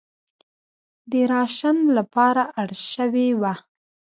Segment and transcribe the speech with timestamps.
[1.11, 3.53] د راشن لپاره اړ شوې وه.